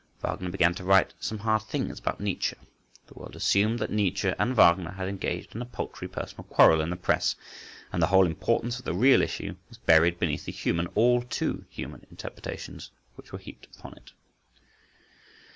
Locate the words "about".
1.99-2.19